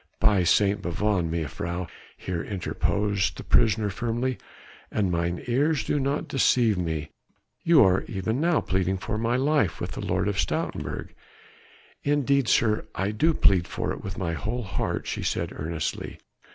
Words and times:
"By 0.19 0.43
St. 0.43 0.81
Bavon, 0.81 1.29
mejuffrouw," 1.29 1.85
here 2.17 2.41
interposed 2.41 3.37
the 3.37 3.43
prisoner 3.43 3.91
firmly, 3.91 4.39
"an 4.89 5.11
mine 5.11 5.43
ears 5.45 5.83
do 5.83 5.99
not 5.99 6.27
deceive 6.27 6.75
me 6.75 7.11
you 7.61 7.83
are 7.83 8.01
even 8.07 8.41
now 8.41 8.61
pleading 8.61 8.97
for 8.97 9.19
my 9.19 9.35
life 9.35 9.79
with 9.79 9.91
the 9.91 10.01
Lord 10.03 10.27
of 10.27 10.37
Stoutenburg." 10.39 11.09
"Indeed, 12.01 12.47
sir, 12.47 12.87
I 12.95 13.11
do 13.11 13.35
plead 13.35 13.67
for 13.67 13.91
it 13.91 14.03
with 14.03 14.17
my 14.17 14.33
whole 14.33 14.63
heart," 14.63 15.05
she 15.05 15.21
said 15.21 15.53
earnestly. 15.55 16.17